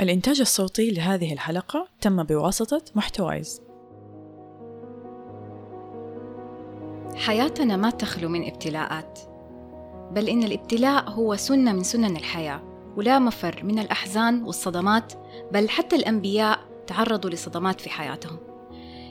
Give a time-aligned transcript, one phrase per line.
[0.00, 3.62] الإنتاج الصوتي لهذه الحلقة تم بواسطة محتوايز.
[7.16, 9.18] حياتنا ما تخلو من ابتلاءات
[10.12, 12.62] بل إن الابتلاء هو سنة من سنن الحياة
[12.96, 15.12] ولا مفر من الأحزان والصدمات
[15.52, 18.38] بل حتى الأنبياء تعرضوا لصدمات في حياتهم.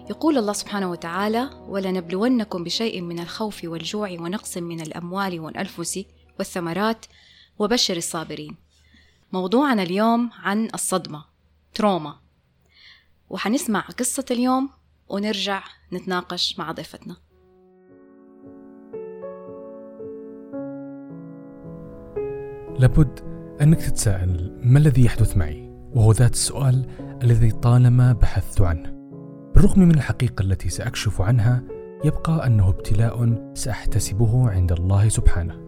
[0.10, 6.04] يقول الله سبحانه وتعالى ولنبلونكم بشيء من الخوف والجوع ونقص من الأموال والأنفس
[6.40, 7.06] والثمرات
[7.60, 8.67] وبشر الصابرين.
[9.34, 11.26] موضوعنا اليوم عن الصدمة
[11.74, 12.16] تروما.
[13.30, 14.70] وحنسمع قصة اليوم
[15.10, 17.16] ونرجع نتناقش مع ضيفتنا.
[22.80, 23.20] لابد
[23.62, 26.86] أنك تتساءل ما الذي يحدث معي؟ وهو ذات السؤال
[27.24, 28.90] الذي طالما بحثت عنه.
[29.56, 31.64] بالرغم من الحقيقة التي سأكشف عنها
[32.06, 35.68] يبقى أنه ابتلاء سأحتسبه عند الله سبحانه.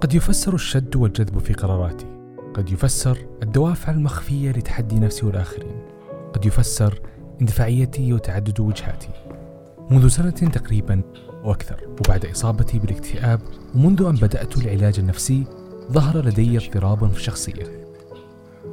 [0.00, 2.13] قد يفسر الشد والجذب في قراراتي.
[2.54, 5.76] قد يفسر الدوافع المخفية لتحدي نفسي والآخرين.
[6.32, 7.00] قد يفسر
[7.40, 9.08] اندفاعيتي وتعدد وجهاتي.
[9.90, 11.02] منذ سنة تقريبا
[11.44, 13.40] أو أكثر وبعد إصابتي بالاكتئاب
[13.74, 15.44] ومنذ أن بدأت العلاج النفسي
[15.92, 17.84] ظهر لدي اضطراب في الشخصية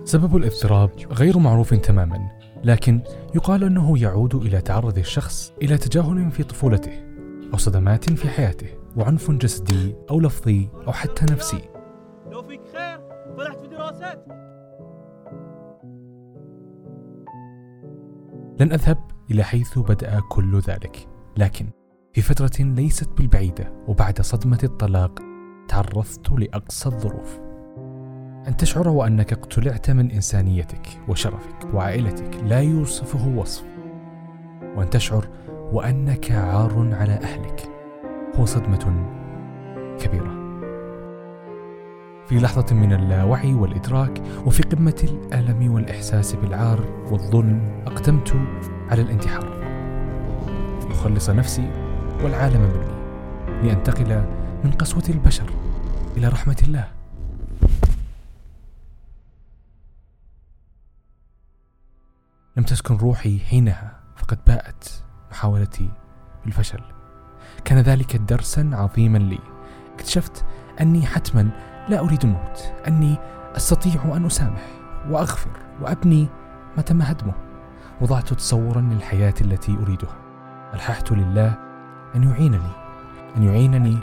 [0.05, 2.19] سبب الاضطراب غير معروف تماما
[2.63, 3.01] لكن
[3.35, 6.91] يقال أنه يعود إلى تعرض الشخص إلى تجاهل في طفولته
[7.53, 11.70] أو صدمات في حياته وعنف جسدي أو لفظي أو حتى نفسي.
[18.59, 18.97] لن أذهب
[19.31, 21.07] إلى حيث بدأ كل ذلك
[21.37, 21.69] لكن
[22.13, 25.19] في فترة ليست بالبعيدة وبعد صدمة الطلاق
[25.67, 27.39] تعرضت لأقصى الظروف.
[28.47, 33.65] أن تشعر وأنك اقتلعت من إنسانيتك وشرفك وعائلتك لا يوصفه وصف.
[34.75, 35.27] وأن تشعر
[35.71, 37.69] وأنك عار على أهلك
[38.35, 39.07] هو صدمة
[39.99, 40.40] كبيرة.
[42.31, 48.35] في لحظة من اللاوعي والإدراك وفي قمة الألم والإحساس بالعار والظلم أقدمت
[48.89, 49.61] على الانتحار.
[50.89, 51.71] لأخلص نفسي
[52.23, 54.25] والعالم مني لأنتقل
[54.63, 55.53] من قسوة البشر
[56.17, 56.91] إلى رحمة الله.
[62.57, 65.89] لم تسكن روحي حينها فقد باءت محاولتي
[66.45, 66.81] بالفشل.
[67.65, 69.39] كان ذلك درسا عظيما لي.
[69.95, 70.45] اكتشفت
[70.81, 72.73] أني حتما لا أريد الموت.
[72.87, 73.17] أني
[73.55, 74.67] أستطيع أن أسامح
[75.09, 75.49] وأغفر
[75.81, 76.27] وأبني
[76.77, 77.33] ما تم هدمه.
[78.01, 80.15] وضعت تصورا للحياة التي أريدها.
[80.73, 81.57] ألححت لله
[82.15, 82.71] أن يعينني
[83.37, 83.97] أن يعينني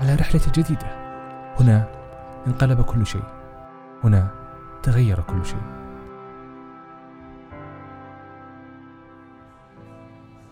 [0.00, 0.86] على رحلة جديدة.
[1.60, 1.88] هنا
[2.46, 3.24] انقلب كل شيء.
[4.04, 4.28] هنا
[4.82, 5.62] تغير كل شيء.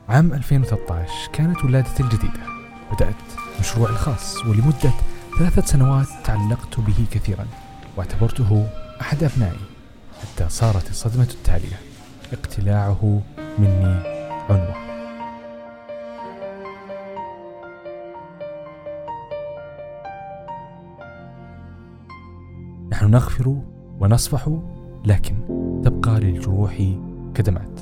[0.08, 2.40] عام 2013 كانت ولادتي الجديدة.
[2.92, 3.14] بدأت
[3.60, 4.92] مشروعي الخاص ولمدة
[5.42, 7.46] ثلاثة سنوات تعلقت به كثيرا
[7.96, 8.66] واعتبرته
[9.00, 9.58] أحد أبنائي
[10.20, 11.78] حتى صارت الصدمة التالية.
[12.32, 13.22] اقتلاعه
[13.58, 14.02] مني
[14.50, 14.74] عنوة
[22.92, 23.56] نحن نغفر
[24.00, 24.48] ونصفح
[25.04, 25.34] لكن
[25.84, 26.82] تبقى للجروح
[27.34, 27.80] كدمات.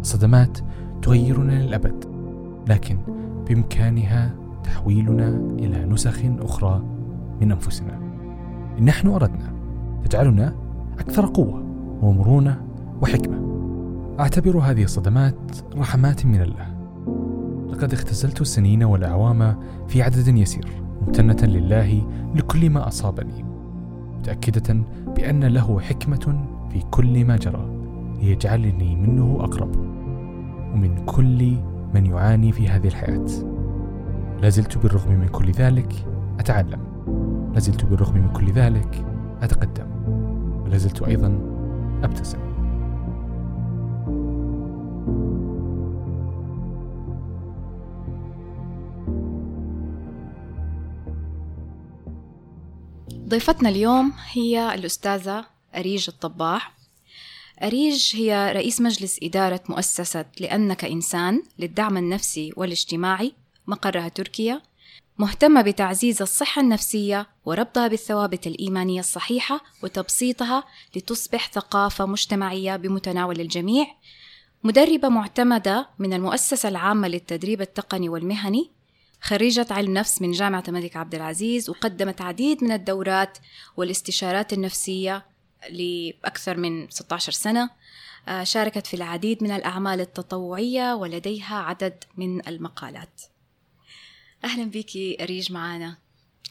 [0.00, 0.58] الصدمات
[1.02, 2.04] تغيرنا للأبد
[2.68, 2.98] لكن
[3.48, 5.28] بإمكانها تحويلنا
[5.58, 6.82] إلى نسخ أخرى
[7.40, 7.98] من أنفسنا.
[8.78, 9.52] إن نحن أردنا
[10.04, 10.54] تجعلنا
[10.98, 11.64] أكثر قوة
[12.02, 12.62] ومرونة
[13.02, 13.50] وحكمة.
[14.20, 15.36] أعتبر هذه الصدمات
[15.76, 16.80] رحمات من الله.
[17.72, 19.56] لقد اختزلت السنين والأعوام
[19.88, 20.66] في عدد يسير
[21.00, 22.02] ممتنة لله
[22.34, 23.44] لكل ما أصابني
[24.18, 24.76] متأكدة
[25.16, 27.70] بأن له حكمة في كل ما جرى
[28.22, 29.76] ليجعلني منه أقرب
[30.74, 31.56] ومن كل
[31.94, 33.26] من يعاني في هذه الحياة.
[34.42, 36.06] لازلت بالرغم من كل ذلك
[36.38, 36.80] أتعلم.
[37.54, 39.04] لازلت بالرغم من كل ذلك
[39.42, 39.86] أتقدم.
[40.64, 41.38] ولازلت أيضا
[42.02, 42.38] أبتسم.
[53.28, 55.44] ضيفتنا اليوم هي الأستاذة
[55.76, 56.74] أريج الطباح.
[57.62, 63.32] أريج هي رئيس مجلس إدارة مؤسسة لأنك إنسان للدعم النفسي والاجتماعي
[63.70, 64.62] مقرها تركيا
[65.18, 70.64] مهتمة بتعزيز الصحة النفسية وربطها بالثوابت الإيمانية الصحيحة وتبسيطها
[70.96, 73.86] لتصبح ثقافة مجتمعية بمتناول الجميع.
[74.64, 78.70] مدربة معتمدة من المؤسسة العامة للتدريب التقني والمهني
[79.20, 83.38] خريجة علم نفس من جامعة الملك عبد العزيز وقدمت عديد من الدورات
[83.76, 85.26] والاستشارات النفسية
[85.70, 87.70] لأكثر من 16 سنة.
[88.28, 93.20] آه، شاركت في العديد من الأعمال التطوعية ولديها عدد من المقالات.
[94.44, 95.96] أهلا بك أريج معنا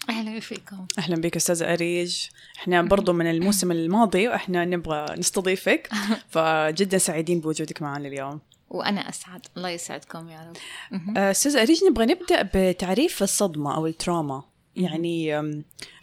[0.10, 0.88] أهلا فيكم.
[1.00, 2.26] أهلا بك أستاذة أريج.
[2.58, 5.90] إحنا برضو من الموسم الماضي وإحنا نبغى نستضيفك.
[6.34, 8.40] فجدا سعيدين بوجودك معنا اليوم.
[8.70, 9.46] وأنا أسعد.
[9.58, 11.18] الله يسعدكم يا رب.
[11.18, 14.44] آه، أستاذة أريج نبغى نبدأ بتعريف الصدمة أو التراما.
[14.76, 15.42] يعني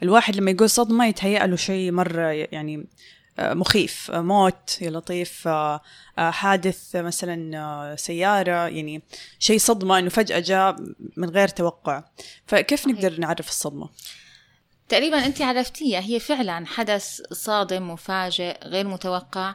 [0.02, 2.86] الواحد لما يقول صدمة يتهيأ له شيء مرة يعني
[3.38, 5.80] مخيف آه، موت يا لطيف آه،
[6.18, 9.02] آه، حادث آه، مثلا آه، سيارة يعني
[9.38, 10.76] شيء صدمة إنه فجأة جاء
[11.16, 12.04] من غير توقع.
[12.46, 13.88] فكيف نقدر نعرف الصدمة؟
[14.88, 19.54] تقريبا أنت عرفتيها هي فعلا حدث صادم مفاجئ غير متوقع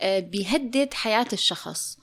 [0.00, 1.98] آه، بيهدد حياة الشخص.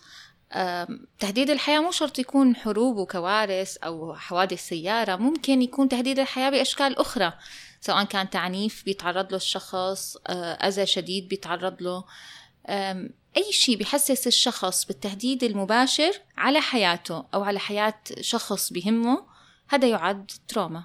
[0.54, 6.50] آم، تهديد الحياة مو شرط يكون حروب وكوارث أو حوادث سيارة ممكن يكون تهديد الحياة
[6.50, 7.34] بأشكال أخرى.
[7.88, 12.04] سواء كان تعنيف بيتعرض له الشخص آه، أذى شديد بيتعرض له.
[13.38, 19.26] أي شيء بيحسس الشخص بالتهديد المباشر على حياته أو على حياة شخص بهمه
[19.70, 20.84] هذا يعد تروما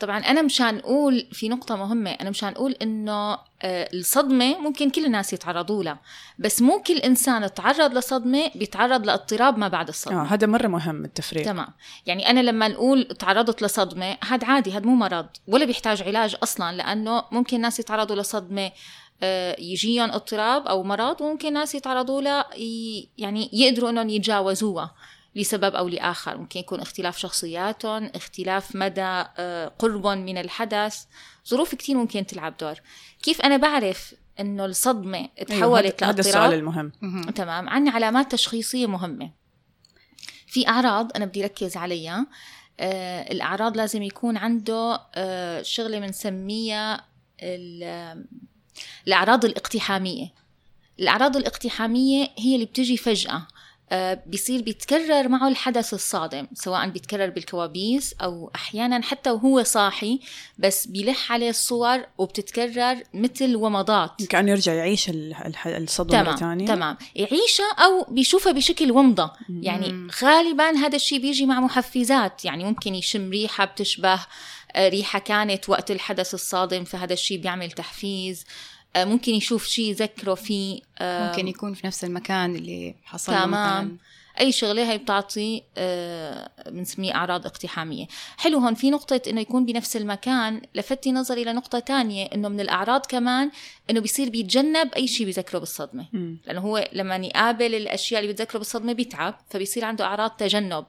[0.00, 5.04] طبعا أنا مشان أقول في نقطة مهمة أنا مشان أقول إنه آه، الصدمة ممكن كل
[5.04, 5.98] الناس يتعرضوا لها
[6.38, 10.22] بس مو كل إنسان تعرض لصدمة بيتعرض لاضطراب ما بعد الصدمة.
[10.22, 11.44] آه هذا مرة مهم التفريق.
[11.44, 11.68] تمام.
[12.06, 16.76] يعني أنا لما نقول تعرضت لصدمة هذا عادي هذا مو مرض ولا بيحتاج علاج أصلا
[16.76, 18.72] لأنه ممكن ناس يتعرضوا لصدمة
[19.22, 22.44] آه، يجيهم اضطراب أو مرض وممكن ناس يتعرضوا له
[23.18, 24.94] يعني يقدروا إنهم يتجاوزوها.
[25.36, 26.36] لسبب أو لآخر.
[26.38, 29.00] ممكن يكون اختلاف شخصياتهم اختلاف مدى
[29.38, 31.04] آه، قربهم من الحدث.
[31.48, 32.74] ظروف كتير ممكن تلعب دور.
[33.22, 36.92] كيف أنا بعرف إنه الصدمة تحولت هذا- هذا السؤال المهم.
[37.34, 37.68] تمام.
[37.68, 39.30] عندنا علامات تشخيصية مهمة.
[40.46, 42.26] في أعراض أنا بدي ركز عليها.
[42.80, 47.04] آه الأعراض لازم يكون عنده آه شغلة بنسميها
[47.42, 48.24] ال-
[49.06, 50.28] الأعراض الاقتحامية.
[51.00, 53.32] الأعراض الاقتحامية هي اللي بتجي فجأة.
[53.36, 53.46] آه،
[54.26, 60.20] بيصير بيتكرر معه الحدث الصادم سواء بيتكرر بالكوابيس أو أحيانا حتى وهو صاحي
[60.58, 64.22] بس بيلح عليه الصور وبتتكرر مثل ومضات.
[64.28, 66.66] كأنه يرجع يعيش ال- الح- الصدمة مرة تمام ثانية.
[66.66, 66.96] تمام.
[67.14, 69.30] يعيشها أو بيشوفها بشكل ومضة.
[69.48, 72.44] يعني غالبا هذا الشيء بيجي مع محفزات.
[72.44, 74.20] يعني ممكن يشم ريحة بتشبه
[74.76, 78.44] آه، ريحة كانت وقت الحدث الصادم فهذا الشيء بيعمل تحفيز.
[78.44, 78.48] آه،
[78.96, 83.50] ممكن يشوف شيء يذكره فيه آه، ممكن يكون في نفس المكان اللي حصل تمام.
[83.50, 83.96] مثلا.
[84.40, 88.06] أي شغلة هي بتعطي آه، بنسميه أعراض اقتحامية.
[88.36, 93.06] حلو هون في نقطة إنه يكون بنفس المكان لفتي نظري لنقطة تانية إنه من الأعراض
[93.06, 93.50] كمان
[93.90, 96.06] إنه بيصير بيتجنب أي شيء بيذكره بالصدمة.
[96.46, 100.84] لأنه هو لما يقابل الأشياء اللي بتذكره بالصدمة بيتعب فبيصير عنده أعراض تجنب.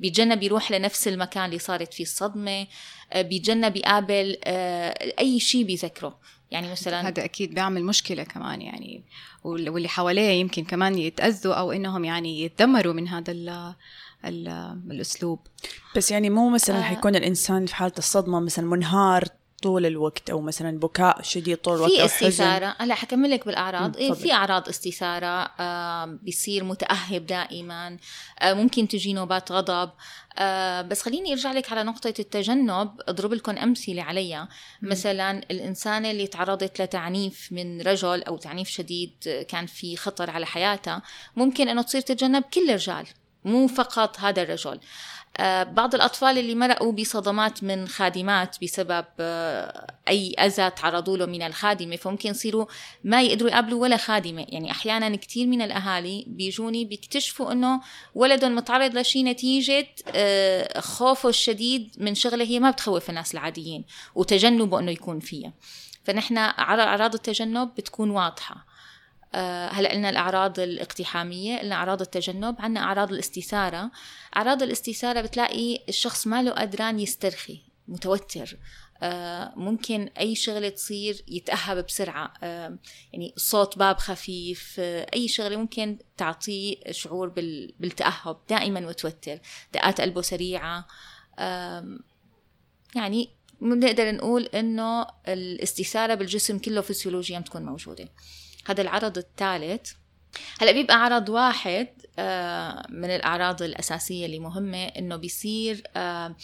[0.00, 2.66] بيتجنب يروح لنفس المكان اللي صارت فيه الصدمة
[3.12, 6.18] آه، بيتجنب يقابل آه، أي شيء بيذكره.
[6.50, 9.02] يعني مثلا هذا أكيد بيعمل مشكلة كمان يعني
[9.44, 13.74] وال- واللي حواليه يمكن كمان يتأذوا أو إنهم يعني يتدمروا من هذا ال
[14.24, 14.48] ال
[14.90, 15.38] الأسلوب
[15.96, 16.82] بس يعني مو مثلا آه.
[16.82, 19.24] حيكون الإنسان في حالة الصدمة مثلا منهار
[19.64, 22.76] طول الوقت أو مثلا بكاء شديد طول الوقت في استثارة.
[22.78, 23.96] هلأ حكمل لك بالأعراض.
[23.96, 24.12] إيه.
[24.12, 27.98] في أعراض استثارة آه بيصير متأهب دائما
[28.40, 29.90] آه ممكن تجي نوبات غضب.
[30.38, 32.90] آه بس خليني أرجع لك على نقطة التجنب.
[33.08, 34.48] اضرب لكم أمثلة عليها.
[34.82, 40.46] مثلا الانسانة اللي تعرضت لتعنيف من رجل أو تعنيف شديد آه، كان في خطر على
[40.46, 41.02] حياتها
[41.36, 43.06] ممكن أنه تصير تتجنب كل الرجال
[43.44, 44.80] مو فقط هذا الرجل.
[45.64, 51.96] بعض الأطفال اللي مرقوا بصدمات من خادمات بسبب آه، أي أذى تعرضوا له من الخادمة
[51.96, 52.66] فممكن يصيروا
[53.04, 54.46] ما يقدروا يقابلوا ولا خادمة.
[54.48, 57.80] يعني أحيانا كثير من الأهالي بيجوني بيكتشفوا أنه
[58.14, 64.78] ولدهم متعرض لشيء نتيجة آه، خوفه الشديد من شغلة هي ما بتخوف الناس العاديين وتجنبه
[64.78, 65.52] أنه يكون فيها.
[66.04, 68.54] فنحن أعرا- أعراض التجنب بتكون واضحة.
[68.54, 68.73] آه،
[69.72, 73.90] هلا قلنا الأعراض الاقتحامية قلنا أعراض التجنب عندنا أعراض الاستثارة.
[74.36, 78.56] أعراض الاستثارة بتلاقي الشخص ما له قدران يسترخي متوتر.
[79.02, 82.32] آه، ممكن أي شغلة تصير يتأهب بسرعة.
[82.42, 82.78] آه،
[83.12, 89.38] يعني صوت باب خفيف آه، أي شغلة ممكن تعطيه شعور بال- بالتأهب دائما متوتر
[89.74, 90.86] دقات قلبه سريعة.
[91.38, 91.98] آم،
[92.96, 93.28] يعني
[93.60, 98.08] بنقدر نقول إنه الاستثارة بالجسم كله فسيولوجيا بتكون موجودة.
[98.66, 99.92] هذا العرض الثالث.
[100.60, 106.36] هلا بيبقى عرض واحد آه، من الأعراض الأساسية اللي مهمة إنه بيصير آه،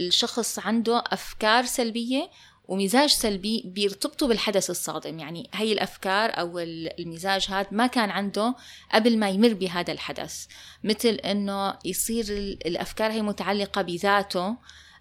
[0.00, 2.30] الشخص عنده أفكار سلبية
[2.68, 5.18] ومزاج سلبي بيرتبطوا بالحدث الصادم.
[5.18, 8.54] يعني هي الأفكار أو ال- المزاج هذا ما كان عنده
[8.94, 10.46] قبل ما يمر بهذا الحدث.
[10.84, 14.56] مثل إنه يصير ال- الأفكار هي متعلقة بذاته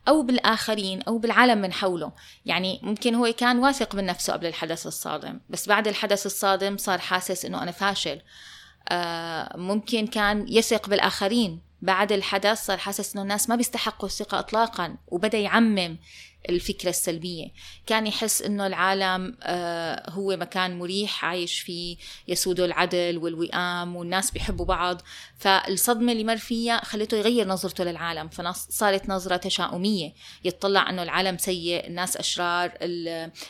[0.07, 2.11] أو بالآخرين أو بالعالم من حوله.
[2.45, 6.99] يعني ممكن هو كان واثق من نفسه قبل الحدث الصادم بس بعد الحدث الصادم صار
[6.99, 8.21] حاسس إنه أنا فاشل.
[8.89, 11.61] آه، ممكن كان يثق بالآخرين.
[11.81, 15.97] بعد الحدث صار حاسس إنه الناس ما بيستحقوا الثقة اطلاقا وبدأ يعمم.
[16.49, 17.47] الفكرة السلبية.
[17.87, 21.97] كان يحس أنه العالم آه، هو مكان مريح عايش فيه
[22.27, 25.01] يسوده العدل والوئام والناس بيحبوا بعض.
[25.37, 28.29] فالصدمة اللي مر فيها خلته يغير نظرته للعالم.
[28.29, 30.13] فصارت نظرة تشاؤمية.
[30.43, 32.71] يطلع أنه العالم سيء الناس أشرار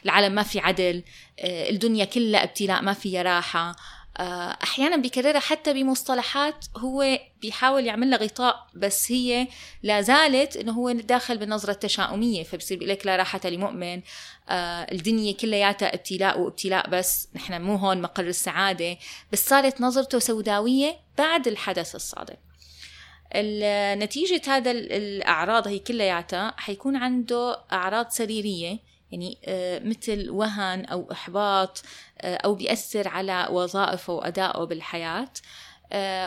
[0.05, 1.03] العالم ما في عدل
[1.39, 3.75] آه، الدنيا كلها ابتلاء ما فيها راحة.
[4.17, 9.47] آه، أحيانا بيكررها حتى بمصطلحات هو بيحاول يعمل لها غطاء بس هي
[9.83, 14.01] لا زالت إنه هو داخل بالنظرة التشاؤمية فبصير بيقول لك لا راحة لمؤمن
[14.49, 18.97] آه الدنيا كلياتها ابتلاء وابتلاء بس نحن مو هون مقر السعادة.
[19.31, 22.35] بس صارت نظرته سوداوية بعد الحدث الصادم
[24.03, 28.79] نتيجة هذا الأعراض هي كلياتها حيكون عنده أعراض سريرية
[29.11, 31.81] يعني آه، مثل وهن أو إحباط
[32.21, 35.29] آه، أو بيأثر على وظائفه وأدائه بالحياة.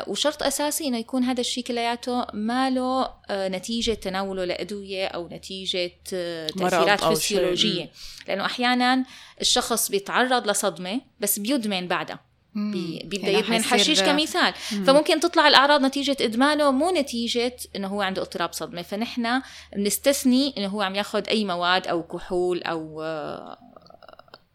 [0.09, 7.05] وشرط أساسي إنه يكون هذا الشيء كلياته ما له نتيجة تناوله لأدوية أو نتيجة تأثيرات
[7.05, 7.91] فسيولوجية.
[8.29, 9.05] لأنه أحيانا
[9.41, 12.29] الشخص بيتعرض لصدمة بس بيدمن بعدها.
[12.55, 14.55] بيبدأ يدمن حشيش كمثال.
[14.73, 14.85] مم.
[14.85, 18.83] فممكن تطلع الأعراض نتيجة إدمانه مو نتيجة إنه هو عنده اضطراب صدمة.
[18.83, 19.43] فنحن
[19.77, 23.59] بنستثني إنه هو عم ياخذ أي مواد أو كحول أو آه،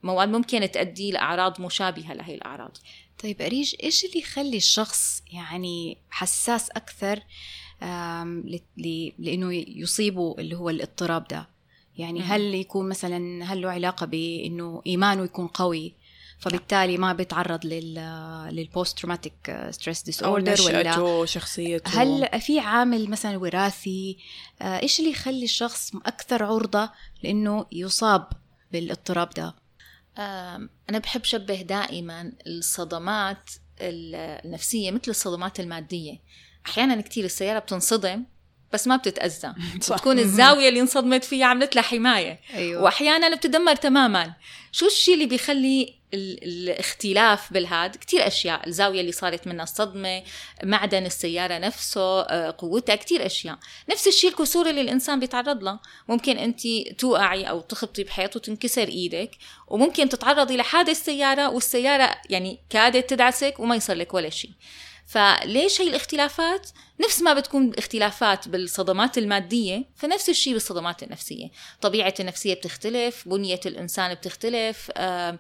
[0.04, 2.78] مواد ممكن تؤدي لأعراض مشابهة لهي الأعراض.
[3.24, 7.20] طيب أريج إيش اللي يخلي الشخص يعني حساس أكثر
[9.20, 11.50] لإنه يصيبه اللي هو الاضطراب ده؟
[11.98, 15.94] يعني هل يكون مثلا هل له علاقة بإنه إيمانه يكون قوي
[16.40, 17.94] فبالتالي ما بيتعرض لل
[18.52, 24.18] لل post traumatic stress disorder ولا شخصيته هل في عامل مثلا وراثي؟
[24.62, 26.90] آه، إيش اللي يخلي الشخص أكثر عرضة
[27.24, 28.28] لإنه يصاب
[28.72, 29.63] بالاضطراب ده؟
[30.18, 33.50] أنا بحب أشبه دائما الصدمات
[33.82, 36.20] النفسية مثل الصدمات المادية.
[36.66, 38.26] أحيانا كثير السيارة بتنصدم
[38.74, 39.54] بس ما بتتأذى.
[39.78, 42.40] بتكون الزاوية اللي انصدمت فيها عملت لها حماية.
[42.54, 42.84] أيوة.
[42.84, 44.34] وأحيانا بتدمر تماما.
[44.72, 48.68] شو الشيء اللي بيخلي الاختلاف بالهاد؟ كتير أشياء.
[48.68, 50.24] الزاوية اللي صارت منها الصدمة
[50.64, 53.58] معدن السيارة نفسه آه، قوتها كتير أشياء.
[53.90, 55.80] نفس الشيء الكسور اللي الإنسان بيتعرض له.
[56.10, 56.62] ممكن أنت
[56.98, 59.32] توقعي أو تخبطي بحيط وتنكسر إيدك
[59.68, 64.52] وممكن تتعرضي لحادث سيارة والسيارة يعني كادت تدعسك وما يصير لك ولا شيء
[65.08, 66.70] فليش هي الاختلافات؟
[67.06, 71.48] نفس ما بتكون اختلافات بالصدمات المادية فنفس الشيء بالصدمات النفسية.
[71.82, 75.40] طبيعة النفسية بتختلف بنية الإنسان بتختلف آه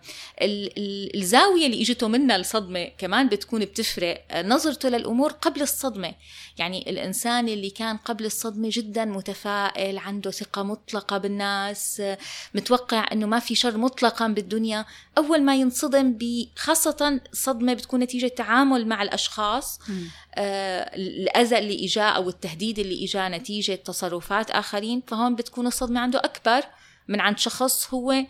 [1.15, 6.13] الزاوية اللي إجته منها الصدمة كمان بتكون بتفرق آه نظرته للأمور قبل الصدمة.
[6.57, 12.17] يعني الإنسان اللي كان قبل الصدمة جدا متفائل عنده ثقة مطلقة بالناس آه
[12.55, 14.85] متوقع أنه ما في شر مطلقا بالدنيا.
[15.17, 16.17] أول ما ينصدم
[16.55, 19.79] خاصة صدمة بتكون نتيجة تعامل مع الأشخاص.
[19.89, 19.93] آه
[20.37, 26.61] الأذى اللي إجاه أو التهديد اللي إجاه نتيجة تصرفات آخرين فهون بتكون الصدمة عنده أكبر
[27.07, 28.25] من عند شخص هو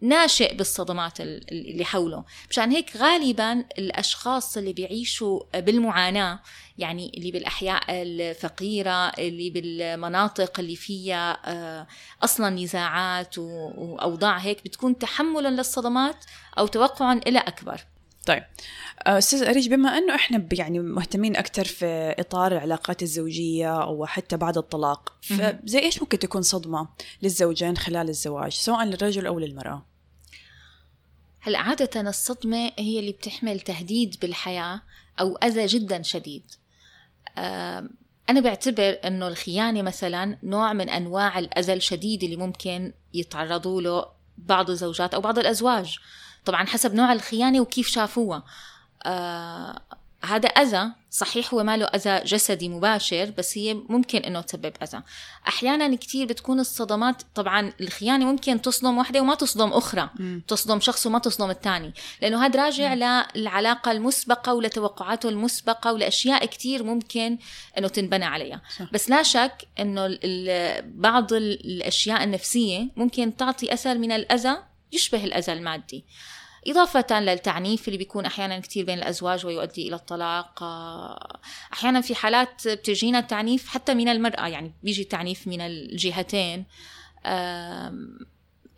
[0.00, 2.24] ناشئ بالصدمات اللي حوله.
[2.50, 6.40] مشان هيك غالبا الأشخاص اللي بيعيشوا بالمعاناة
[6.78, 11.86] يعني اللي بالأحياء الفقيرة اللي بالمناطق اللي فيها آه،
[12.24, 16.24] أصلا نزاعات وأوضاع هيك بتكون تحملا للصدمات
[16.58, 17.80] أو توقعا إلى أكبر.
[18.28, 18.42] طيب.
[19.06, 24.36] آه، أستاذ أريج بما أنه إحنا يعني مهتمين أكثر في إطار العلاقات الزوجية أو حتى
[24.36, 26.88] بعد الطلاق فزي إيش ممكن تكون صدمة
[27.22, 29.86] للزوجين خلال الزواج سواء للرجل أو للمرأة؟
[31.40, 34.82] هلا عادة الصدمة هي اللي بتحمل تهديد بالحياة
[35.20, 36.42] أو أذى جدا شديد؟
[38.30, 44.06] أنا بعتبر أنه الخيانة مثلا نوع من أنواع الأذى الشديد اللي ممكن يتعرضوا له
[44.38, 45.98] بعض الزوجات أو بعض الأزواج.
[46.48, 48.42] طبعا حسب نوع الخيانة وكيف شافوها
[49.02, 49.80] آه
[50.24, 55.02] هذا أذى صحيح هو ما له أذى جسدي مباشر بس هي ممكن إنه تسبب أذى
[55.48, 60.40] أحيانا كتير بتكون الصدمات طبعا الخيانة ممكن تصدم واحدة وما تصدم أخرى م.
[60.40, 63.24] تصدم شخص وما تصدم الثاني لأنه هذا راجع م.
[63.34, 67.38] للعلاقة المسبقة ولتوقعاته المسبقة ولأشياء كتير ممكن
[67.78, 68.92] إنه تنبنى عليها صح.
[68.92, 70.18] بس لا شك إنه
[70.84, 74.56] بعض الأشياء النفسية ممكن تعطي أثر من الأذى
[74.92, 76.04] يشبه الأذى المادي
[76.66, 81.38] إضافة للتعنيف اللي بيكون أحيانا كثير بين الأزواج ويؤدي إلى الطلاق آه،
[81.72, 86.64] أحيانا في حالات بتجينا التعنيف حتى من المرأة يعني بيجي التعنيف من الجهتين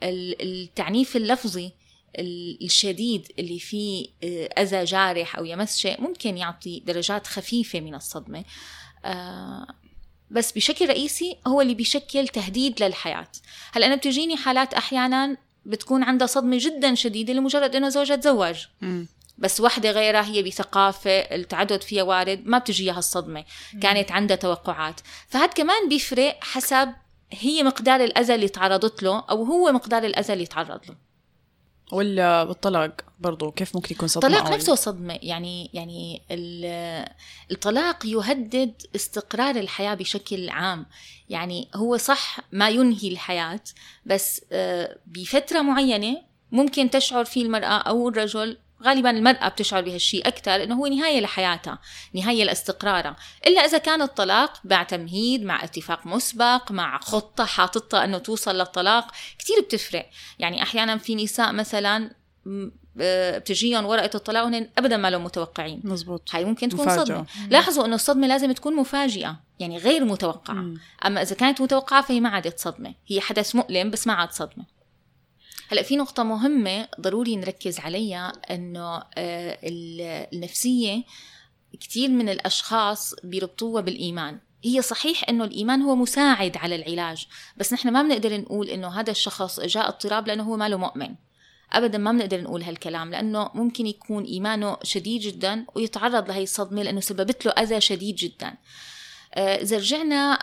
[0.02, 1.72] التعنيف اللفظي
[2.62, 8.44] الشديد اللي فيه آه، أذى جارح أو يمس شيء ممكن يعطي درجات خفيفة من الصدمة
[9.04, 9.66] آه،
[10.30, 13.28] بس بشكل رئيسي هو اللي بيشكل تهديد للحياة.
[13.72, 15.36] هلأ أنا بتجيني حالات أحيانا
[15.70, 18.66] بتكون عندها صدمة جدا شديدة لمجرد إنه زوجها تزوج.
[19.38, 23.44] بس وحدة غيرها هي بثقافة التعدد فيها وارد ما بتجيها الصدمة.
[23.82, 25.00] كانت عندها توقعات.
[25.28, 26.92] فهذا كمان بيفرق حسب
[27.30, 30.96] هي مقدار الأذى اللي تعرضت له أو هو مقدار الأذى اللي تعرض له.
[31.92, 35.18] ولا بالطلاق؟ برضو كيف ممكن يكون صدمة الطلاق نفسه صدمة.
[35.22, 37.06] يعني يعني ال-
[37.50, 40.86] الطلاق يهدد استقرار الحياة بشكل عام.
[41.28, 43.60] يعني هو صح ما ينهي الحياة
[44.06, 46.22] بس آه، بفترة معينة
[46.52, 51.78] ممكن تشعر فيه المرأة أو الرجل غالبا المرأة بتشعر بهالشيء أكثر إنه هو نهاية لحياتها
[52.14, 53.16] نهاية لاستقرارها.
[53.46, 59.10] إلا إذا كان الطلاق مع تمهيد مع اتفاق مسبق مع خطة حاططها إنه توصل للطلاق
[59.38, 60.10] كتير بتفرق.
[60.38, 62.10] يعني أحيانا في نساء مثلا
[62.96, 65.80] بتجيهم ورقة الطلاق وهن أبدا ما لهم متوقعين.
[65.84, 66.28] مزبوط.
[66.34, 67.04] هاي ممكن تكون مفاجأة.
[67.04, 67.26] صدمة.
[67.50, 70.54] لاحظوا إنه الصدمة لازم تكون مفاجئة يعني غير متوقعة.
[70.54, 70.80] مم.
[71.06, 72.94] أما إذا كانت متوقعة فهي ما عادت صدمة.
[73.06, 74.64] هي حدث مؤلم بس ما عاد صدمة.
[75.68, 81.02] هلأ في نقطة مهمة ضروري نركز عليها إنه آه، ال- النفسية
[81.80, 84.38] كثير من الأشخاص بيربطوها بالإيمان.
[84.64, 89.10] هي صحيح إنه الإيمان هو مساعد على العلاج بس نحن ما بنقدر نقول إنه هذا
[89.10, 91.14] الشخص جاء اضطراب لأنه هو ما له مؤمن.
[91.72, 97.00] ابدا ما بنقدر نقول هالكلام لأنه ممكن يكون إيمانه شديد جدا ويتعرض لهي الصدمة لأنه
[97.00, 98.54] سببت له أذى شديد جدا.
[99.34, 100.38] آه، إذا رجعنا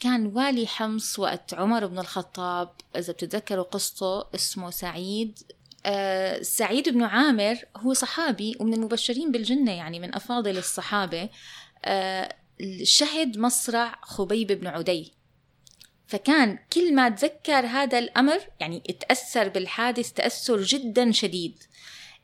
[0.00, 5.38] كان والي حمص وقت عمر بن الخطاب إذا بتتذكروا قصته اسمه سعيد.
[5.86, 11.28] آه، سعيد بن عامر هو صحابي ومن المبشرين بالجنة يعني من أفاضل الصحابة.
[11.84, 12.34] آه،
[12.82, 15.19] شهد مصرع خبيب بن عدي.
[16.10, 21.62] فكان كل ما تذكر هذا الأمر يعني اتأثر بالحادث تأثر جدا شديد.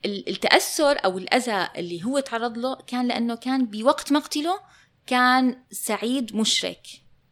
[0.05, 4.61] ال- التأثر أو الأذى اللي هو تعرض له كان لأنه كان بوقت مقتله
[5.07, 6.87] كان سعيد مشرك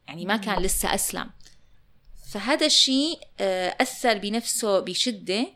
[0.09, 1.31] يعني ما كان لسه أسلم.
[2.33, 5.47] فهذا الشيء آه، أثر بنفسه بشدة.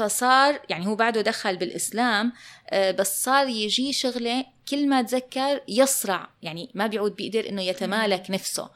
[0.00, 2.32] فصار يعني هو بعده دخل بالإسلام
[2.70, 8.30] آه، بس صار يجي شغلة كل ما تذكر يصرع يعني ما بيعود بيقدر إنه يتمالك
[8.30, 8.70] نفسه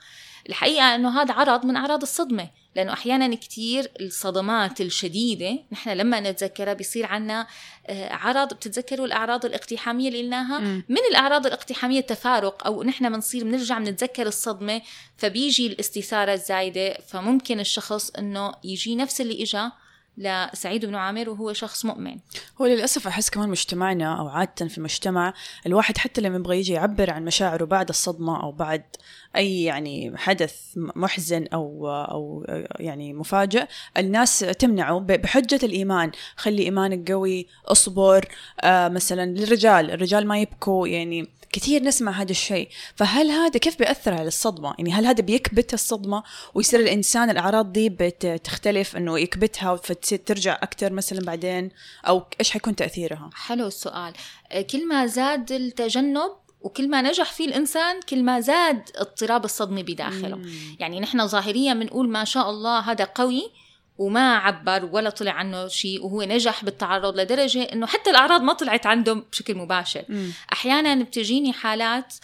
[0.49, 6.73] الحقيقة إنه هذا عرض من أعراض الصدمة لأنه أحيانا كتير الصدمات الشديدة نحن لما نتذكرها
[6.73, 7.47] بيصير عنا
[7.87, 10.59] آه، عرض بتتذكروا الأعراض الاقتحامية اللي قلناها.
[10.89, 14.83] من الأعراض الاقتحامية التفارق أو نحن بنصير بنرجع بنتذكر الصدمة
[15.17, 19.73] فبيجي الاستثارة الزايدة فممكن الشخص إنه يجي نفس اللي إجا
[20.19, 22.17] لسعيد بن عامر وهو شخص مؤمن.
[22.61, 25.35] هو للأسف أحس كمان مجتمعنا أو عادة في المجتمع
[25.67, 28.83] الواحد حتى لما يبغى يجي يعبر عن مشاعره بعد الصدمة أو بعد
[29.37, 32.45] أي يعني حدث محزن أو أو
[32.81, 36.11] يعني مفاجئ الناس تمنعه بحجة الإيمان.
[36.37, 38.29] خلي إيمانك قوي اصبر
[38.61, 42.69] آه مثلا للرجال الرجال ما يبكوا يعني كثير نسمع هذا الشيء.
[42.97, 46.23] فهل هذا كيف بيأثر على الصدمة؟ يعني هل هذا بيكبت الصدمة
[46.55, 51.71] ويصير الإنسان الأعراض دي بتختلف أنه يكبتها فتصير ترجع أكثر مثلا بعدين؟
[52.09, 54.13] أو إيش حيكون تأثيرها؟ حلو السؤال.
[54.71, 60.41] كل ما زاد التجنب وكل ما نجح فيه الإنسان كل ما زاد اضطراب الصدمة بداخله.
[60.79, 63.51] يعني نحن ظاهريا بنقول ما شاء الله هذا قوي
[63.99, 68.87] وما عبر ولا طلع عنه شيء وهو نجح بالتعرض لدرجة إنه حتى الأعراض ما طلعت
[68.87, 70.31] عنده بشكل مباشر مم.
[70.53, 72.15] أحيانا بتجيني حالات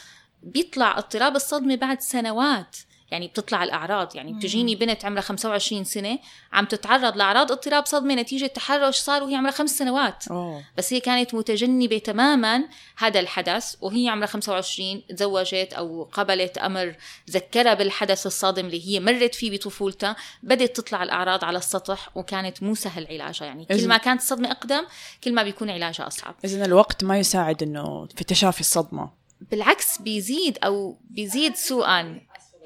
[0.42, 2.76] بيطلع اضطراب الصدمة بعد سنوات
[3.10, 4.16] يعني بتطلع الأعراض.
[4.16, 6.18] يعني بتجيني بنت عمرها 25 سنة
[6.52, 10.28] عم تتعرض لأعراض اضطراب صدمة نتيجة تحرش صار وهي عمرها خمس سنوات.
[10.28, 10.64] أوه.
[10.78, 12.64] بس هي كانت متجنبة تماما
[12.98, 16.96] هذا الحدث وهي عمرها 25 تزوجت أو قبلت أمر
[17.30, 20.16] ذكرها بالحدث الصادم اللي هي مرت فيه بطفولتها.
[20.42, 23.46] بدات تطلع الأعراض على السطح وكانت مو سهل علاجها.
[23.46, 24.82] يعني كل ما كانت الصدمة أقدم
[25.24, 26.34] كل ما بيكون علاجها أصعب.
[26.44, 29.10] إذن الوقت ما يساعد إنه في تشافي الصدمة.
[29.50, 32.20] بالعكس بيزيد أو بيزيد سوءا.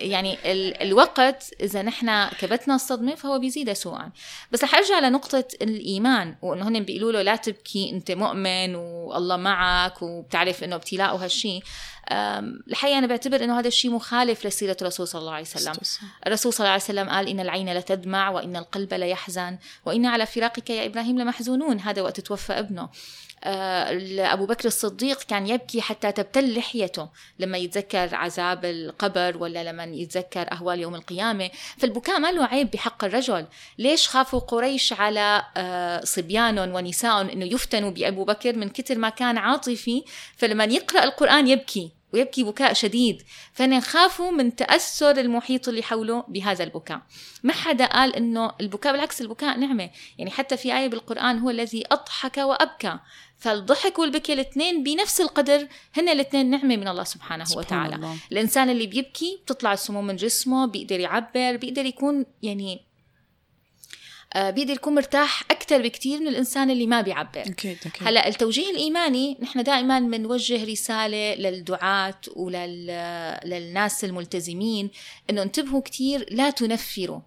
[0.04, 4.10] يعني ال الوقت إذا نحن كبتنا الصدمة فهو بيزيد سوءا.
[4.52, 10.02] بس رح أرجع لنقطة الإيمان وإنه هن بيقولوا له لا تبكي أنت مؤمن والله معك
[10.02, 11.62] وبتعرف إنه ابتلاء وهالشيء
[12.12, 15.74] الحقيقة أنا بعتبر إنه هذا الشيء مخالف لسيره الرسول صلى الله عليه وسلم.
[16.26, 20.70] الرسول صلى الله عليه وسلم قال إن العين لتدمع وإن القلب ليحزن وإن على فراقك
[20.70, 21.80] يا إبراهيم لمحزونون.
[21.80, 22.88] هذا وقت توفى ابنه.
[23.46, 29.84] آه، أبو بكر الصديق كان يبكي حتى تبتل لحيته لما يتذكر عذاب القبر ولا لما
[29.84, 31.50] يتذكر أهوال يوم القيامة.
[31.78, 33.46] فالبكاء ما له عيب بحق الرجل.
[33.78, 39.38] ليش خافوا قريش على آه، صبيانهم ونسائهم أنه يفتنوا بأبو بكر من كتر ما كان
[39.38, 40.04] عاطفي؟
[40.36, 41.90] فلما يقرأ القرآن يبكي.
[42.14, 43.22] ويبكي بكاء شديد.
[43.52, 47.00] فهن خافوا من تأثر المحيط اللي حوله بهذا البكاء.
[47.42, 49.90] ما حدا قال إنه البكاء بالعكس البكاء نعمة.
[50.18, 52.98] يعني حتى في آية بالقرآن هو الذي أضحك وأبكى.
[53.38, 57.96] فالضحك والبكي الاثنين بنفس القدر هن الاثنين نعمة من الله سبحانه سبحان وتعالى.
[57.96, 58.16] الله.
[58.32, 62.80] الإنسان اللي بيبكي بتطلع السموم من جسمه بيقدر يعبر بيقدر يكون يعني
[64.36, 67.42] بيقدر يكون مرتاح أكثر بكثير من الإنسان اللي ما بيعبر.
[68.08, 72.86] هلأ التوجيه الإيماني نحن دائما بنوجه رسالة للدعاة ولل
[73.44, 74.90] للناس الملتزمين
[75.30, 77.20] إنه انتبهوا كثير لا تنفروا.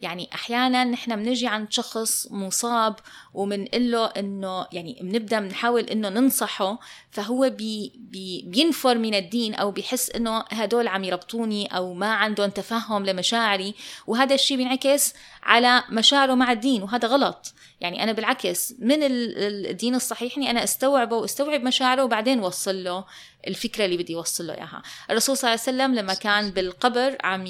[0.00, 2.96] يعني أحيانا نحن بنجي عند شخص مصاب
[3.34, 6.78] وبنقول له إنه يعني بنبدأ بنحاول إنه ننصحه
[7.10, 12.50] فهو بي بي بينفر من الدين أو بيحس إنه هدول عم يربطوني أو ما عندهم
[12.50, 13.74] تفهم لمشاعري
[14.06, 17.54] وهذا الشيء بينعكس على مشاعره مع الدين وهذا غلط.
[17.80, 23.04] يعني أنا بالعكس من ال- الدين الصحيح إني أنا أستوعبه وأستوعب مشاعره وبعدين وصل له
[23.46, 24.82] الفكرة اللي بدي اوصل له إياها.
[25.10, 27.44] الرسول صلى الله عليه وسلم لما كان بالقبر عم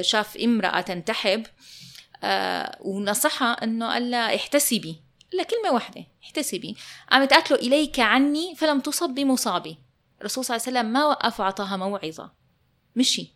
[0.00, 1.46] شاف امرأة تنتحب
[2.26, 5.02] آه ونصحها إنه قال لها احتسبي.
[5.32, 6.76] قال كلمة واحدة احتسبي.
[7.10, 9.78] قامت قالت له إليك عني فلم تصب بمصابي.
[10.20, 12.32] الرسول صلى الله عليه وسلم ما وقف وعطاها موعظة.
[12.96, 13.34] مشي.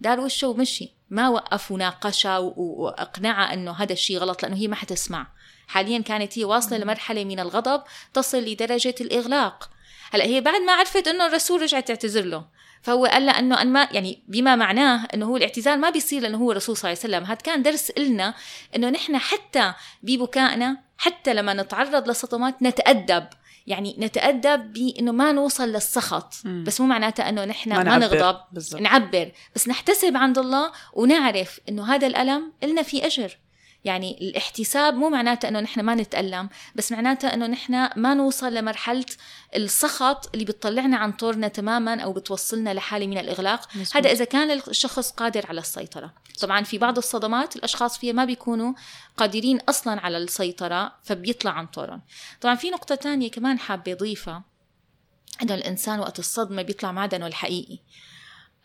[0.00, 5.26] دار وشه ومشي ما وقف وناقشها واقنعها إنه هذا الشيء غلط لأنه هي ما حتسمع.
[5.66, 7.82] حاليا كانت هي واصلة لمرحلة من الغضب
[8.14, 9.70] تصل لدرجة الإغلاق.
[10.12, 12.44] هلا هي بعد ما عرفت إنه الرسول رجعت تعتذر له
[12.82, 16.38] فهو قال لها إنه أن ما يعني بما معناه إنه هو الاعتذار ما بيصير لإنه
[16.38, 18.34] هو الرسول صلى الله عليه وسلم هذا كان درس إلنا
[18.76, 23.26] إنه نحن حتى ببكائنا حتى لما نتعرض لصدمات نتأدب
[23.66, 26.64] يعني نتأدب بإنه ما نوصل للسخط مم.
[26.66, 28.16] بس مو معناتها إنه نحن ما, نعبر.
[28.16, 33.38] نغضب بالضبط نعبر بس نحتسب عند الله ونعرف إنه هذا الألم إلنا فيه أجر
[33.84, 39.06] يعني الاحتساب مو معناته إنه نحن ما نتألم بس معناته إنه نحن ما نوصل لمرحلة
[39.56, 43.76] السخط اللي بتطلعنا عن طورنا تماما أو بتوصلنا لحالة من الإغلاق.
[43.76, 43.96] مزبوط.
[43.96, 46.14] هذا إذا كان الشخص قادر على السيطرة.
[46.40, 48.74] طبعا في بعض الصدمات الأشخاص فيها ما بيكونوا
[49.16, 52.02] قادرين أصلا على السيطرة فبيطلع عن طورهم.
[52.40, 54.44] طبعا في نقطة تانية كمان حابة أضيفها
[55.42, 57.78] إنه الإنسان وقت الصدمة بيطلع معدنه الحقيقي.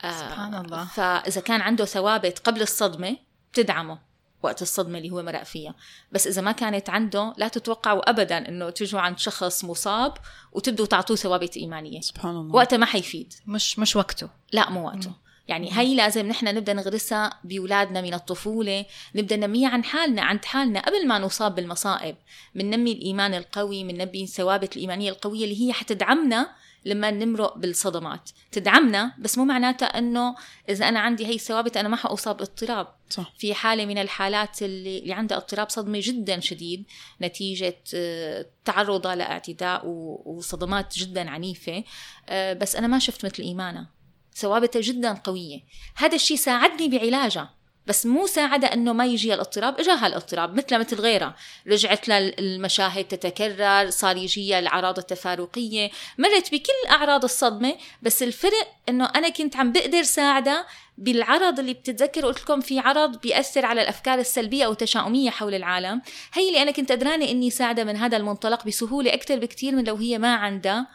[0.03, 0.85] آه، سبحان الله.
[0.85, 3.17] فإذا كان عنده ثوابت قبل الصدمة
[3.51, 4.10] بتدعمه
[4.43, 5.75] وقت الصدمة اللي هو مرق فيها.
[6.11, 10.13] بس إذا ما كانت عنده لا تتوقعوا ابدا إنه تجوا عند شخص مصاب
[10.51, 12.01] وتبدوا تعطوه ثوابت إيمانية.
[12.01, 12.55] سبحان الله.
[12.55, 13.33] وقتها ما حيفيد.
[13.47, 14.29] مش مش وقته.
[14.51, 15.11] لا مو وقته.
[15.47, 20.79] يعني هي لازم نحن نبدأ نغرسها بأولادنا من الطفولة نبدأ ننميها عن حالنا عند حالنا
[20.79, 22.15] قبل ما نصاب بالمصائب.
[22.55, 26.49] بننمي الإيمان القوي بننمي الثوابت الإيمانية القوية اللي هي حتدعمنا
[26.85, 28.29] لما نمرق بالصدمات.
[28.51, 30.35] تدعمنا بس مو معناتها إنه
[30.69, 32.87] إذا أنا عندي هي الثوابت أنا ما حأصاب اضطراب.
[33.09, 33.33] صح.
[33.37, 36.85] في حالة من الحالات اللي, اللي عندها اضطراب صدمة جدا شديد
[37.21, 39.81] نتيجة آه، تعرضها لاعتداء
[40.25, 41.83] وصدمات جدا عنيفة.
[42.29, 43.89] آه، بس أنا ما شفت مثل إيمانها
[44.33, 45.59] ثوابتها جدا قوية.
[45.95, 47.60] هذا الشيء ساعدني بعلاجها
[47.91, 51.35] بس مو ساعدها إنه ما يجي الاضطراب إجاها الاضطراب مثل مثل غيرها.
[51.67, 59.29] رجعت للمشاهد تتكرر صار يجيها الأعراض التفارقيه مرت بكل أعراض الصدمة بس الفرق إنه أنا
[59.29, 62.25] كنت عم بقدر ساعدها بالعرض اللي بتتذكر.
[62.25, 66.01] قلت لكم في عرض بيأثر على الأفكار السلبية أو التشاؤمية حول العالم.
[66.33, 69.95] هي اللي أنا كنت قدرانه إني ساعدها من هذا المنطلق بسهولة أكثر بكثير من لو
[69.95, 70.87] هي ما عندها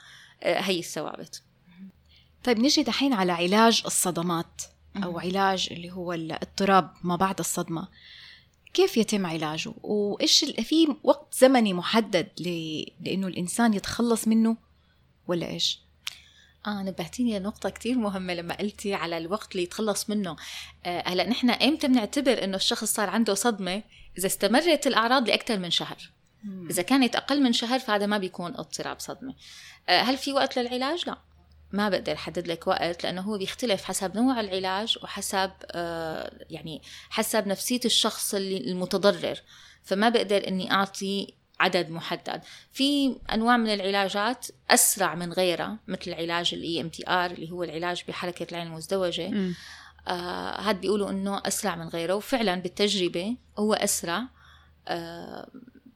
[0.43, 1.43] آه، هي الثوابت.
[2.45, 4.76] طيب نجي دحين على علاج الصدمات.
[5.05, 7.89] أو علاج اللي هو الاضطراب ما بعد الصدمة.
[8.75, 12.47] كيف يتم علاجه؟ وإيش ال- في وقت زمني محدد ل...
[13.01, 14.57] لإنه الإنسان يتخلص منه
[15.29, 15.81] ولا إيش؟
[16.67, 20.37] آه نبهتيني لنقطة كتير مهمة لما قلتي على الوقت اللي يتخلص منه.
[20.85, 23.83] آه هلأ نحن إمتى بنعتبر إنه الشخص صار عنده صدمة؟
[24.19, 25.97] إذا استمرت الأعراض لأكثر من شهر.
[26.71, 29.35] إذا كانت أقل من شهر فهذا ما بيكون اضطراب صدمة.
[29.89, 31.19] آه هل في وقت للعلاج؟ لا.
[31.73, 37.47] ما بقدر أحدد لك وقت لأنه هو بيختلف حسب نوع العلاج وحسب آه يعني حسب
[37.47, 39.43] نفسية الشخص اللي المتضرر.
[39.83, 42.43] فما بقدر إني أعطي عدد محدد.
[42.73, 48.47] في أنواع من العلاجات أسرع من غيرها مثل علاج ال EMDR اللي هو العلاج بحركة
[48.51, 49.29] العين المزدوجة.
[49.29, 49.55] مم.
[50.09, 54.23] آه هاد بيقولوا إنه أسرع من غيره وفعلا بالتجربة هو أسرع.
[54.89, 55.49] آه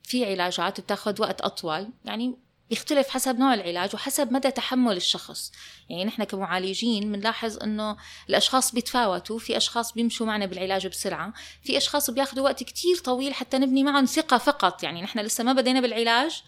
[0.03, 1.89] في علاجات بتاخذ وقت أطول.
[2.05, 2.37] يعني
[2.71, 5.53] بيختلف حسب نوع العلاج وحسب مدى تحمل الشخص.
[5.89, 7.97] يعني نحن كمعالجين بنلاحظ إنه
[8.29, 13.59] الأشخاص بيتفاوتوا في أشخاص بيمشوا معنا بالعلاج بسرعة في أشخاص بياخذوا وقت كتير طويل حتى
[13.59, 14.83] نبني معهم ثقة فقط.
[14.83, 16.43] يعني نحن لسه ما بدينا بالعلاج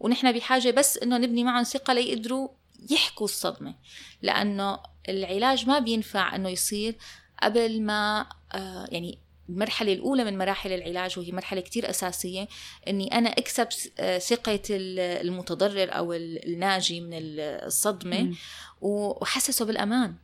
[0.00, 2.48] ونحن بحاجة بس إنه نبني معهم ثقة ليقدروا
[2.90, 3.74] يحكوا الصدمة.
[4.22, 6.94] لأنه العلاج ما بينفع إنه يصير
[7.42, 12.48] قبل ما آه يعني المرحلة الأولى من مراحل العلاج وهي مرحلة كتير أساسية
[12.88, 18.34] إني أنا أكسب آه، ثقة ال- المتضرر أو ال- الناجي من ال- الصدمة
[18.80, 20.14] وحسسه بالأمان.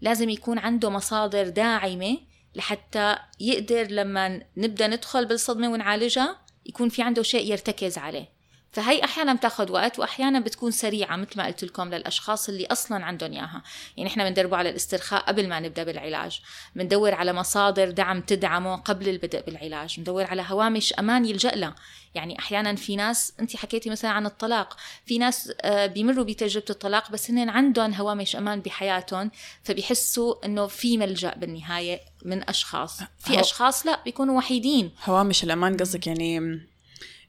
[0.00, 2.18] لازم يكون عنده مصادر داعمة
[2.54, 8.33] لحتى يقدر لما نبدأ ندخل بالصدمة ونعالجها يكون في عنده شيء يرتكز عليه.
[8.74, 13.32] فهي أحيانا بتاخذ وقت وأحيانا بتكون سريعة مثل ما قلت لكم للأشخاص اللي أصلا عندهم
[13.32, 13.62] إياها.
[13.96, 16.40] يعني إحنا بندربه على الاسترخاء قبل ما نبدأ بالعلاج.
[16.76, 19.96] بندور على مصادر دعم تدعمه قبل البدء بالعلاج.
[19.96, 21.74] بندور على هوامش أمان يلجأ لها
[22.14, 24.76] يعني أحيانا في ناس أنت حكيتي مثلا عن الطلاق.
[25.06, 29.30] في ناس آه، بيمروا بتجربة الطلاق بس هن عندهم هوامش أمان بحياتهم
[29.62, 33.00] فبيحسوا إنه في ملجأ بالنهاية من أشخاص.
[33.18, 34.90] في أشخاص لا بيكونوا وحيدين.
[35.04, 36.60] هوامش الأمان قصدك يعني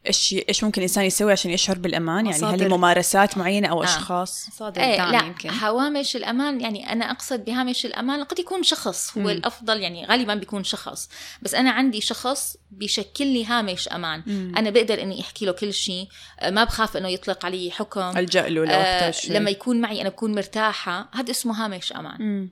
[0.08, 2.70] إيش إيش ممكن الإنسان يسوي عشان يشعر بالأمان يعني هل.
[2.70, 3.86] ممارسات معينة أو آه.
[3.86, 8.64] أشخاص مصادر إيه دعم لا يمكن هوامش الأمان يعني أنا أقصد بهامش الأمان قد يكون
[8.64, 9.30] شخص هو مم.
[9.30, 11.10] الأفضل يعني غالبا بيكون شخص
[11.42, 14.54] بس أنا عندي شخص بيشكل لي هامش أمان مم.
[14.58, 16.08] أنا بقدر إني أحكي له كل شيء
[16.40, 19.14] آه، ما بخاف إنه يطلق علي حكم الجا له لو آه.
[19.30, 22.50] لما يكون معي أنا بكون مرتاحة هذا اسمه هامش أمان مم.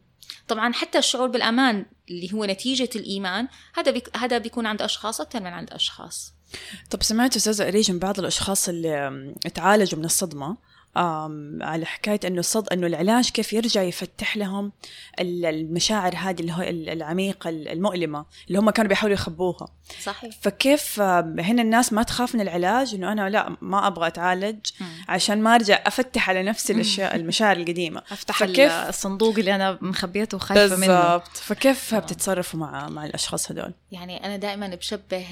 [0.48, 5.39] طبعا حتى الشعور بالأمان اللي هو نتيجة الإيمان هذا بيك هذا بيكون عند أشخاص أكثر
[5.39, 6.34] من عند أشخاص
[6.89, 10.58] طب سمعت استاذة أريج من بعض الأشخاص اللي تعالجوا من الصدمة؟
[11.62, 14.72] على حكاية إنه الصد إنه العلاج كيف يرجع يفتح لهم
[15.20, 19.68] ال- المشاعر هذه اللي هو ال- العميقة ال- المؤلمة اللي هم كانوا بيحاولوا يخبوها.
[20.04, 20.36] صحيح.
[20.42, 21.00] فكيف
[21.39, 24.88] هنا الناس ما تخاف من العلاج؟ إنه أنا لا ما أبغى أتعالج مم.
[25.08, 28.04] عشان ما أرجع أفتح على نفسي الأشياء المشاعر القديمة.
[28.12, 30.88] أفتح فكيف- الصندوق اللي أنا مخبيته وخايفة منه.
[31.02, 31.38] بالضبط.
[31.38, 35.26] فكيف بتتصرفوا مع مع الأشخاص هذول يعني أنا دائما بشبه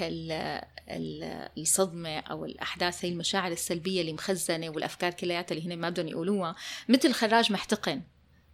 [0.97, 5.89] ال- ال- الصدمة أو الأحداث هي المشاعر السلبية اللي مخزنة والأفكار كلياتها اللي هن ما
[5.89, 6.55] بدهم يقولوها.
[6.89, 8.01] مثل خراج محتقن.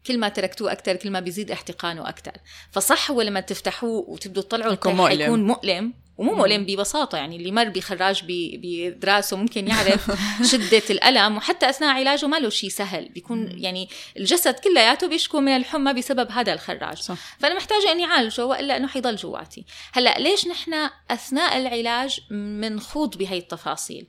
[0.07, 2.31] كل ما تركتوه أكثر كل ما بيزيد احتقانه أكثر
[2.71, 5.19] فصح هو لما تفتحوه وتبدوا تطلعوا يكون مؤلم.
[5.21, 5.93] حيكون مؤلم.
[6.17, 10.11] ومو مؤلم ببساطة يعني اللي مر بخراج بدراسه ممكن يعرف
[10.51, 11.37] شدة الألم.
[11.37, 13.09] وحتى أثناء علاجه ما له شيء سهل.
[13.09, 16.97] بيكون يعني الجسد كلياته بيشكو من الحمى بسبب هذا الخراج.
[16.97, 17.17] صح.
[17.39, 19.65] فأنا محتاجة اني اعالجه وإلا إنه حيضل جواتي.
[19.93, 24.07] هلأ ليش نحن أثناء العلاج منخوض بهي التفاصيل؟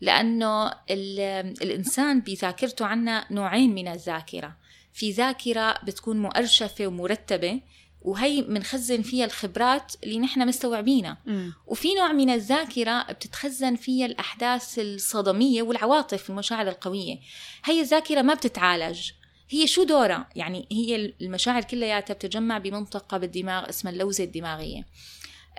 [0.00, 4.56] لأنه ال- الإنسان بذاكرته عنا نوعين من الذاكرة.
[4.92, 7.60] في ذاكرة بتكون مؤرشفة ومرتبة
[8.02, 11.18] وهي منخزن فيها الخبرات اللي نحن مستوعبينها.
[11.66, 17.18] وفي نوع من الذاكرة بتتخزن فيها الأحداث الصدمية والعواطف والمشاعر القوية
[17.64, 19.10] هي الذاكرة ما بتتعالج
[19.50, 24.86] هي شو دورها؟ يعني هي المشاعر كلياتها بتتجمع بمنطقة بالدماغ اسمها اللوزة الدماغية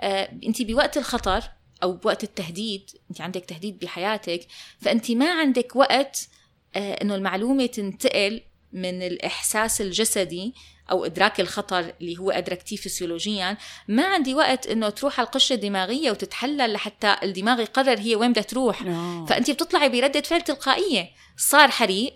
[0.00, 1.42] آه، انت بوقت الخطر
[1.82, 4.46] أو بوقت التهديد انت عندك تهديد بحياتك
[4.80, 6.28] فانت ما عندك وقت
[6.76, 8.40] آه، إنه المعلومة تنتقل
[8.74, 10.54] من الإحساس الجسدي
[10.90, 13.56] أو إدراك الخطر اللي هو أدركتيه فسيولوجيا.
[13.88, 18.42] ما عندي وقت إنه تروح على القشرة الدماغية وتتحلل لحتى الدماغ يقرر هي وين بدها
[18.42, 18.82] تروح.
[18.82, 19.26] آه.
[19.28, 21.10] فانت بتطلعي بردة فعل تلقائية.
[21.36, 22.14] صار حريق.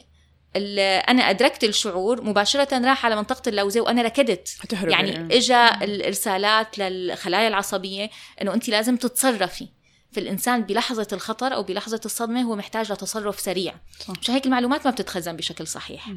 [0.57, 2.23] أنا أدركت الشعور.
[2.23, 5.37] مباشرة راح على منطقة اللوزة وأنا ركضت هتهربي يعني.
[5.37, 8.11] إجا الإرسالات للخلايا العصبية
[8.43, 9.69] إنه انت لازم تتصرفي.
[10.13, 13.75] فالانسان بلحظة الخطر أو بلحظة الصدمة هو محتاج لتصرف سريع.
[14.01, 14.11] صح.
[14.21, 16.09] مشان هيك المعلومات ما بتتخزن بشكل صحيح.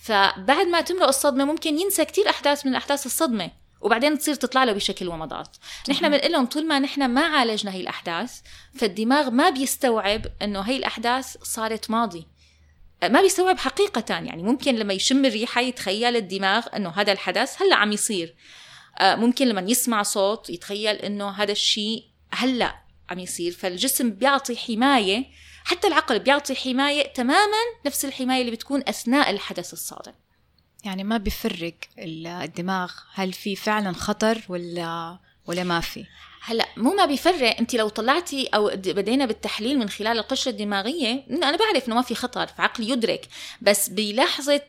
[0.00, 4.72] فبعد ما تمرق الصدمة ممكن ينسى كتير أحداث من أحداث الصدمة وبعدين تصير تطلع له
[4.72, 5.56] بشكل ومضات
[5.88, 8.40] نحن بنقول لهم طول ما نحن ما عالجنا هي الأحداث
[8.74, 12.26] فالدماغ ما بيستوعب إنه هي الأحداث صارت ماضي.
[13.02, 17.92] ما بيستوعب حقيقة يعني ممكن لما يشم الريحة يتخيل الدماغ إنه هذا الحدث هلأ عم
[17.92, 18.34] يصير.
[18.98, 22.79] آه، ممكن لما يسمع صوت يتخيل إنه هذا الشيء هلأ
[23.10, 25.24] عم يصير فالجسم بيعطي حماية
[25.64, 30.12] حتى العقل بيعطي حماية تماما نفس الحماية اللي بتكون أثناء الحدث الصادم.
[30.84, 36.04] يعني ما بيفرق ال- الدماغ هل في فعلا خطر ولا ولا ما في؟
[36.42, 37.56] هلأ مو ما بيفرق.
[37.58, 42.14] انت لو طلعتي أو بدينا بالتحليل من خلال القشرة الدماغية أنا بعرف إنه ما في
[42.14, 43.28] خطر فعقلي يدرك.
[43.62, 44.62] بس بلحظة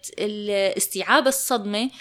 [0.77, 1.91] استيعاب الصدمة ال- ال-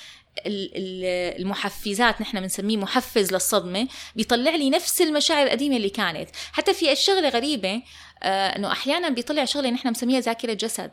[0.46, 7.28] المحفزات نحن بنسميه محفز للصدمة بيطلع لي نفس المشاعر القديمة اللي كانت حتى في شغله
[7.28, 7.82] غريبة
[8.22, 10.92] آه إنه أحيانا بيطلع شغلة نحن بنسميها ذاكرة جسد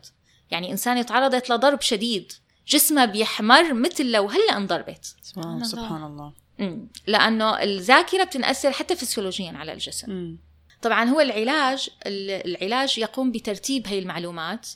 [0.52, 2.32] يعني انسان تعرضت لضرب شديد
[2.67, 5.63] جسمها بيحمر مثل لو هلأ انضربت سبحان الله.
[5.63, 6.88] سبحان الله مم.
[7.08, 10.38] لأنه الذاكرة بتنأثر حتى فسيولوجيا على الجسم مم.
[10.88, 14.67] طبعا هو العلاج ال- العلاج يقوم بترتيب هي المعلومات.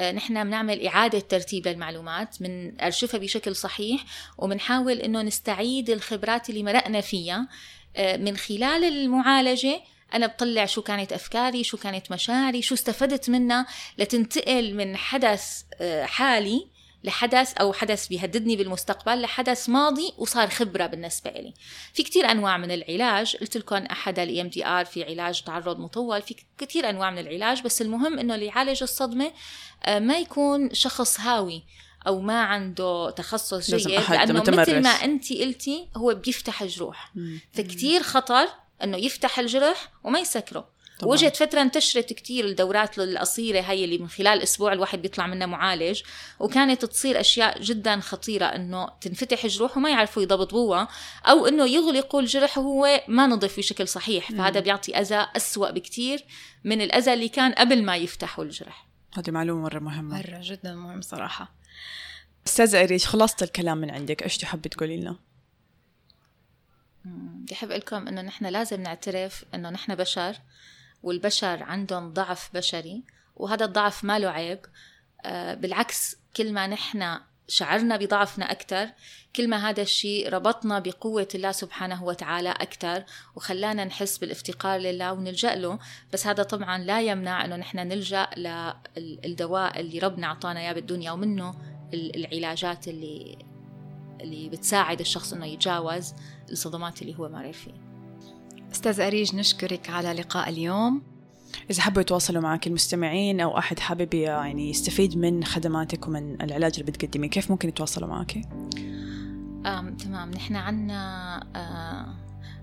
[0.00, 4.04] آه، نحن بنعمل إعادة ترتيب للمعلومات من أرشفها بشكل صحيح
[4.38, 7.48] وبنحاول إنه نستعيد الخبرات اللي مرقنا فيها.
[7.96, 9.80] آه، من خلال المعالجة
[10.14, 13.66] أنا بطلع شو كانت أفكاري شو كانت مشاعري شو استفدت منها
[13.98, 16.66] لتنتقل من حدث آه، حالي
[17.04, 21.54] لحدث أو حدث بيهددني بالمستقبل لحدث ماضي وصار خبرة بالنسبة لي
[21.94, 26.22] في كتير أنواع من العلاج قلت لكم أحد ال دي ار في علاج تعرض مطول
[26.22, 29.32] في كتير أنواع من العلاج بس المهم إنه اللي يعالج الصدمة
[29.84, 31.62] آه، ما يكون شخص هاوي
[32.06, 34.68] أو ما عنده تخصص جيد لأنه متمرس.
[34.68, 37.12] مثل ما أنت قلتي هو بيفتح الجروح.
[37.52, 38.48] فكتير خطر
[38.84, 40.68] إنه يفتح الجرح وما يسكره
[41.02, 41.12] طبعاً.
[41.12, 46.02] وجت فترة انتشرت كتير الدورات القصيرة هي اللي من خلال أسبوع الواحد بيطلع منها معالج
[46.40, 50.88] وكانت تصير أشياء جدا خطيرة إنه تنفتح جروح وما يعرفوا يضبطوها
[51.24, 56.24] أو إنه يغلقوا الجرح وهو ما نظف بشكل صحيح فهذا بيعطي أذى أسوأ بكتير
[56.64, 61.00] من الأذى اللي كان قبل ما يفتحوا الجرح هذه معلومة مرة مهمة مرة جدا مهم
[61.00, 61.54] صراحة
[62.46, 65.16] أستاذة أريج خلصت الكلام من عندك إيش تحبي تقولي لنا؟
[67.04, 70.36] بدي أحب لكم إنه نحن لازم نعترف إنه نحن بشر
[71.02, 73.02] والبشر عندهم ضعف بشري
[73.36, 74.60] وهذا الضعف ما له عيب.
[75.24, 78.88] آه، بالعكس كل ما نحن شعرنا بضعفنا أكثر
[79.36, 83.04] كل ما هذا الشيء ربطنا بقوة الله سبحانه وتعالى أكثر
[83.36, 85.78] وخلانا نحس بالافتقار لله ونلجأ له.
[86.12, 88.26] بس هذا طبعا لا يمنع أنه نحن نلجأ
[88.96, 91.54] للدواء اللي ربنا أعطانا إياه بالدنيا ومنه
[91.94, 93.38] العلاجات اللي
[94.20, 96.14] اللي بتساعد الشخص إنه يتجاوز
[96.50, 97.91] الصدمات اللي هو مر فيه.
[98.72, 101.02] أستاذ أريج نشكرك على لقاء اليوم
[101.70, 106.92] إذا حبوا يتواصلوا معك المستمعين أو أحد حابب يعني يستفيد من خدماتك ومن العلاج اللي
[106.92, 108.36] بتقدميه كيف ممكن يتواصلوا معك؟
[109.66, 112.14] آم تمام نحن عنا آه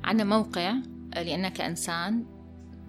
[0.03, 0.73] عنا موقع
[1.15, 2.25] لأنك إنسان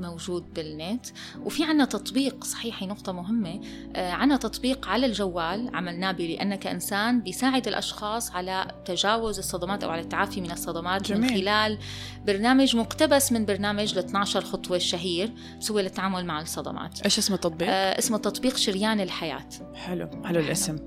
[0.01, 1.07] موجود بالنت.
[1.45, 3.61] وفي عنا تطبيق صحيح نقطة مهمة
[3.97, 10.01] آه عنا تطبيق على الجوال عملناه لأنك إنسان بيساعد الأشخاص على تجاوز الصدمات أو على
[10.01, 11.21] التعافي من الصدمات جميل.
[11.21, 11.79] من خلال
[12.27, 17.01] برنامج مقتبس من برنامج ل 12 خطوة الشهير سوى للتعامل مع الصدمات.
[17.03, 19.49] إيش اسم التطبيق؟ آه اسمه تطبيق شريان الحياة.
[19.75, 20.79] حلو حلو الاسم.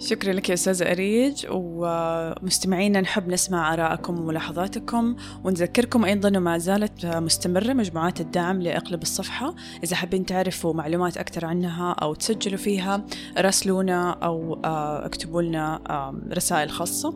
[0.00, 7.72] شكرا لك يا أستاذة أريج ومستمعينا نحب نسمع آراءكم وملاحظاتكم ونذكركم أيضا ما زالت مستمرة
[7.72, 9.54] مجموعات الدعم لأقلب الصفحة.
[9.84, 13.04] إذا حابين تعرفوا معلومات أكثر عنها أو تسجلوا فيها
[13.38, 15.80] راسلونا أو آه، اكتبوا لنا
[16.32, 17.14] رسائل خاصة.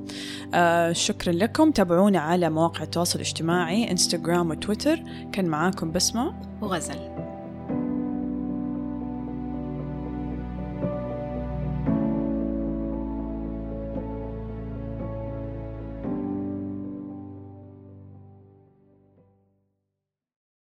[0.55, 1.71] آه، شكرا لكم.
[1.71, 5.03] تابعونا على مواقع التواصل الاجتماعي إنستغرام وتويتر.
[5.33, 7.14] كان معاكم بسمة وغزل.